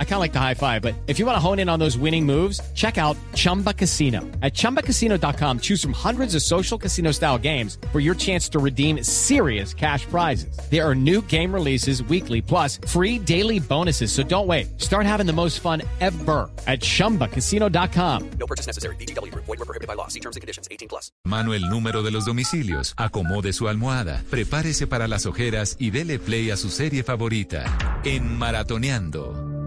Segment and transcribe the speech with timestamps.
[0.00, 1.78] I kind of like the high five, but if you want to hone in on
[1.78, 4.22] those winning moves, check out Chumba Casino.
[4.42, 9.04] At ChumbaCasino.com, choose from hundreds of social casino style games for your chance to redeem
[9.04, 10.58] serious cash prizes.
[10.68, 14.10] There are new game releases weekly, plus free daily bonuses.
[14.10, 14.80] So don't wait.
[14.80, 18.30] Start having the most fun ever at ChumbaCasino.com.
[18.40, 18.96] No purchase necessary.
[18.96, 19.32] BGW.
[19.34, 20.08] Void were prohibited by law.
[20.08, 20.66] See terms and conditions.
[20.72, 21.12] 18 plus.
[21.24, 22.94] Mano el número de los domicilios.
[22.96, 24.24] Acomode su almohada.
[24.30, 29.57] Prepárese para las ojeras y dele play a su serie favorita en Maratoneando.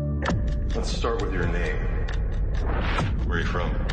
[0.75, 1.77] Let's start with your name.
[3.25, 3.90] Where are you from?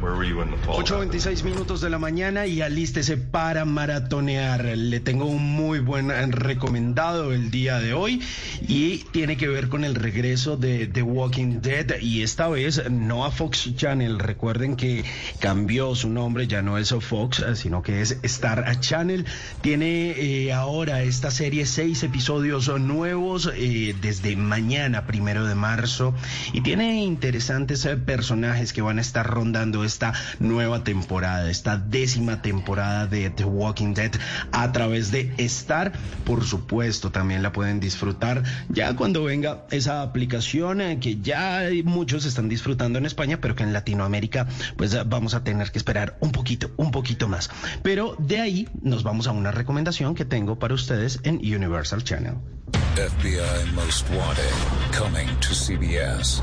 [0.00, 4.64] 8.26 minutos de la mañana y alístese para maratonear.
[4.64, 8.22] Le tengo un muy buen recomendado el día de hoy
[8.66, 13.26] y tiene que ver con el regreso de The Walking Dead y esta vez no
[13.26, 14.18] a Fox Channel.
[14.18, 15.04] Recuerden que
[15.38, 19.26] cambió su nombre, ya no es Fox, sino que es Star Channel.
[19.60, 26.14] Tiene eh, ahora esta serie seis episodios nuevos eh, desde mañana, primero de marzo,
[26.54, 32.42] y tiene interesantes eh, personajes que van a estar rondando esta nueva temporada, esta décima
[32.42, 34.12] temporada de The Walking Dead
[34.52, 35.92] a través de Star.
[36.24, 42.24] Por supuesto, también la pueden disfrutar ya cuando venga esa aplicación eh, que ya muchos
[42.24, 44.46] están disfrutando en España, pero que en Latinoamérica
[44.76, 47.50] pues vamos a tener que esperar un poquito, un poquito más.
[47.82, 52.34] Pero de ahí nos vamos a una recomendación que tengo para ustedes en Universal Channel.
[52.94, 54.52] FBI Most Wanted,
[54.92, 56.40] coming to CBS.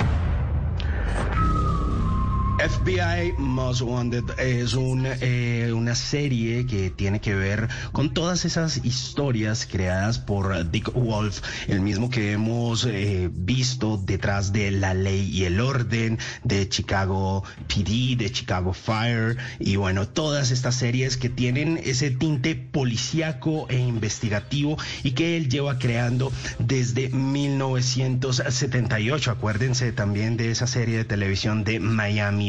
[2.58, 4.76] FBI Most Wanted es
[5.22, 11.42] eh, una serie que tiene que ver con todas esas historias creadas por Dick Wolf,
[11.68, 17.44] el mismo que hemos eh, visto detrás de La Ley y el Orden, de Chicago
[17.68, 23.78] PD, de Chicago Fire, y bueno, todas estas series que tienen ese tinte policíaco e
[23.78, 29.30] investigativo y que él lleva creando desde 1978.
[29.30, 32.47] Acuérdense también de esa serie de televisión de Miami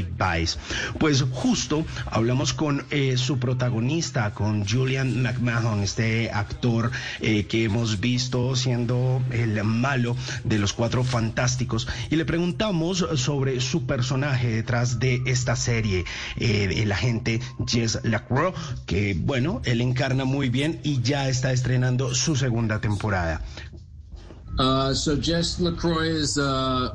[0.99, 8.01] Pues justo hablamos con eh, su protagonista, con Julian McMahon, este actor eh, que hemos
[8.01, 14.99] visto siendo el malo de los cuatro fantásticos, y le preguntamos sobre su personaje detrás
[14.99, 16.05] de esta serie,
[16.37, 18.55] eh, el agente Jess Lacroix,
[18.87, 23.43] que bueno, él encarna muy bien y ya está estrenando su segunda temporada.
[24.59, 26.43] Uh, so Jess LaCroix is uh,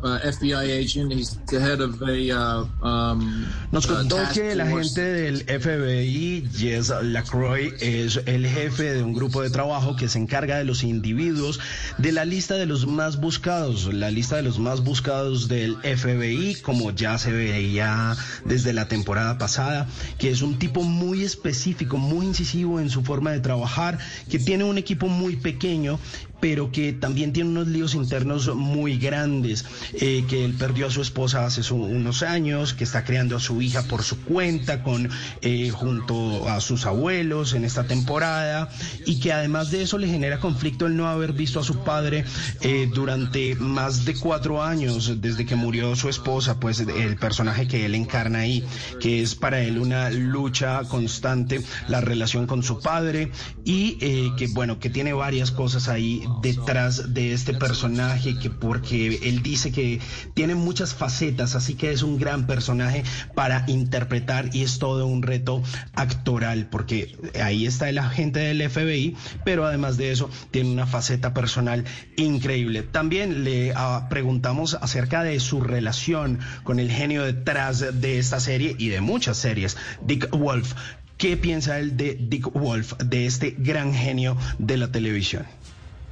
[0.03, 1.13] uh, FBI agent.
[1.13, 2.29] He's the head of a.
[2.29, 9.03] Uh, um, Nos contó que el agente del FBI, Jess LaCroix, es el jefe de
[9.03, 11.61] un grupo de trabajo que se encarga de los individuos
[11.97, 16.55] de la lista de los más buscados, la lista de los más buscados del FBI,
[16.55, 19.87] como ya se veía desde la temporada pasada,
[20.17, 23.99] que es un tipo muy específico, muy incisivo en su forma de trabajar,
[24.29, 25.97] que tiene un equipo muy pequeño
[26.43, 31.01] pero que también tiene unos líos internos muy grandes, eh, que él perdió a su
[31.01, 35.09] esposa hace unos años, que está creando a su hija por su cuenta, con
[35.41, 38.67] eh, junto a sus abuelos en esta temporada,
[39.05, 42.25] y que además de eso le genera conflicto el no haber visto a su padre
[42.59, 47.85] eh, durante más de cuatro años, desde que murió su esposa, pues el personaje que
[47.85, 48.65] él encarna ahí,
[48.99, 53.31] que es para él una lucha constante, la relación con su padre,
[53.63, 53.93] y
[54.35, 59.71] que bueno, que tiene varias cosas ahí detrás de este personaje que porque él dice
[59.71, 59.99] que
[60.33, 63.03] tiene muchas facetas, así que es un gran personaje
[63.35, 65.61] para interpretar y es todo un reto
[65.93, 71.33] actoral porque ahí está el agente del FBI, pero además de eso tiene una faceta
[71.33, 71.85] personal
[72.15, 72.83] increíble.
[72.83, 78.75] También le ah, preguntamos acerca de su relación con el genio detrás de esta serie
[78.77, 80.73] y de muchas series, Dick Wolf.
[81.17, 85.45] ¿Qué piensa él de Dick Wolf, de este gran genio de la televisión?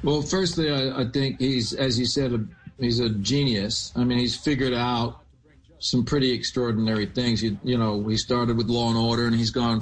[0.04, 2.44] Well, firstly, I, I think he's, as you said, a,
[2.80, 3.92] he's a genius.
[3.96, 5.21] I mean, he's figured out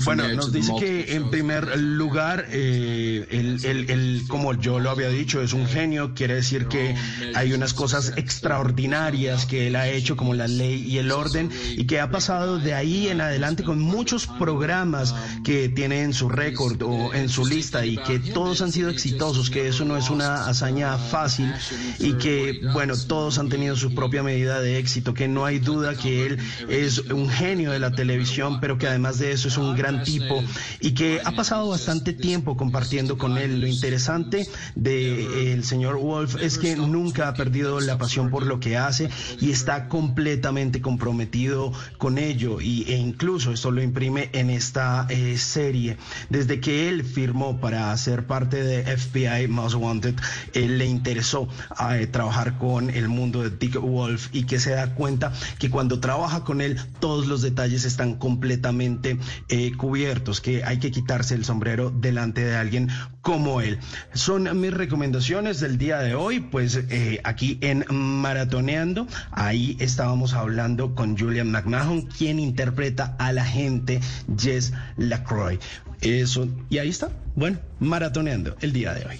[0.06, 5.51] Bueno, nos dice que en primer lugar, eh, él, como yo lo había dicho, es
[5.51, 6.13] un genio.
[6.16, 6.96] Quiere decir que
[7.36, 11.84] hay unas cosas extraordinarias que él ha hecho, como la ley y el orden, y
[11.84, 15.13] que ha pasado de ahí en adelante con muchos programas
[15.44, 19.50] que tiene en su récord o en su lista y que todos han sido exitosos,
[19.50, 21.52] que eso no es una hazaña fácil
[22.00, 25.88] y que, bueno, todos han tenido su propia medida de éxito, que no hay duda
[25.89, 26.38] duda que él
[26.68, 30.44] es un genio de la televisión, pero que además de eso es un gran tipo
[30.80, 33.62] y que ha pasado bastante tiempo compartiendo con él.
[33.62, 38.77] Lo interesante del señor Wolf es que nunca ha perdido la pasión por lo que
[38.77, 39.09] hace
[39.39, 45.38] y está completamente comprometido con ello y, e incluso esto lo imprime en esta eh,
[45.38, 45.97] serie.
[46.30, 50.15] Desde que él firmó para ser parte de FBI Most Wanted,
[50.53, 51.47] él le interesó
[51.92, 55.79] eh, trabajar con el mundo de Dick Wolf y que se da cuenta que cuando
[55.88, 59.18] trabaja con él todos los detalles están completamente
[59.48, 62.90] eh, cubiertos, que hay que quitarse el sombrero delante de alguien
[63.22, 63.80] como él.
[64.14, 70.96] Son mis recomendaciones del día de hoy, pues eh, aquí en Maratoneando, ahí estábamos hablando
[70.96, 74.02] con Julian McMahon, quien interpreta a la gente
[74.38, 75.60] Jess LaCroix.
[76.02, 79.20] Eso, y ahí está, bueno, maratoneando el día de hoy.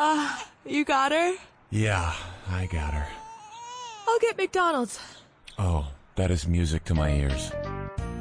[0.00, 1.34] uh, you got her?
[1.70, 2.14] Yeah,
[2.48, 3.06] I got her.
[4.08, 4.98] I'll get McDonald's.
[5.58, 5.86] Oh,
[6.16, 7.52] that is music to my ears.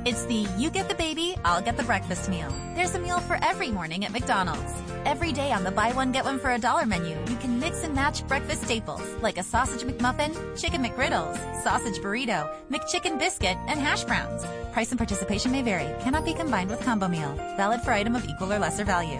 [0.06, 2.54] It's the you get the baby, I'll get the breakfast meal.
[2.76, 4.74] There's a meal for every morning at McDonald's.
[5.06, 7.84] Every day on the buy one get one for a dollar menu, you can mix
[7.84, 13.80] and match breakfast staples like a sausage McMuffin, chicken McGriddles, sausage burrito, McChicken biscuit, and
[13.80, 14.46] hash browns.
[14.72, 15.94] Price and participation may vary.
[16.02, 17.34] Cannot be combined with combo meal.
[17.58, 19.20] Valid for item of equal or lesser value.